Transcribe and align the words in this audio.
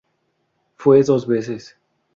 Fue 0.77 1.03
dos 1.05 1.27
veces. 1.27 1.77